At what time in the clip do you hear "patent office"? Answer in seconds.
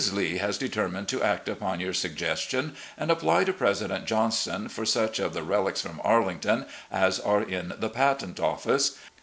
7.89-8.97